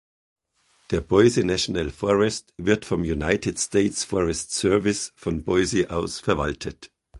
[0.89, 6.89] Der "Boise National Forest" wird vom United States Forest Service von Boise aus verwaltet.